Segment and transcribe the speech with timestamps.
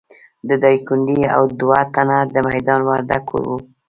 [0.47, 3.57] د ډایکنډي او دوه تنه د میدان وردګو وو.